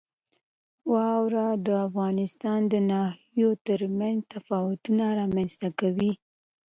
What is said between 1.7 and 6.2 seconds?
افغانستان د ناحیو ترمنځ تفاوتونه رامنځ ته کوي.